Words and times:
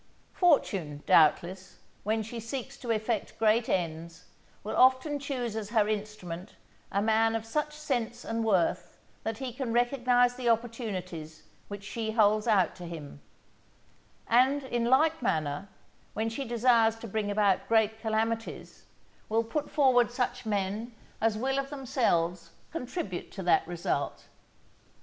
Fortune, 0.33 1.03
doubtless, 1.05 1.77
when 2.03 2.23
she 2.23 2.39
seeks 2.39 2.75
to 2.77 2.89
effect 2.89 3.37
great 3.37 3.69
ends, 3.69 4.25
will 4.63 4.75
often 4.75 5.19
choose 5.19 5.55
as 5.55 5.69
her 5.69 5.87
instrument 5.87 6.55
a 6.91 7.03
man 7.03 7.35
of 7.35 7.45
such 7.45 7.71
sense 7.75 8.25
and 8.25 8.43
worth 8.43 8.97
that 9.21 9.37
he 9.37 9.53
can 9.53 9.71
recognize 9.71 10.33
the 10.33 10.49
opportunities 10.49 11.43
which 11.67 11.83
she 11.83 12.13
holds 12.13 12.47
out 12.47 12.75
to 12.77 12.87
him; 12.87 13.21
and, 14.25 14.63
in 14.63 14.85
like 14.85 15.21
manner, 15.21 15.69
when 16.15 16.29
she 16.29 16.45
desires 16.45 16.95
to 16.95 17.07
bring 17.07 17.29
about 17.29 17.67
great 17.67 17.99
calamities, 18.01 18.85
will 19.29 19.43
put 19.43 19.69
forward 19.69 20.09
such 20.11 20.47
men 20.47 20.95
as 21.21 21.37
will 21.37 21.59
of 21.59 21.69
themselves 21.69 22.49
contribute 22.71 23.31
to 23.31 23.43
that 23.43 23.67
result. 23.67 24.23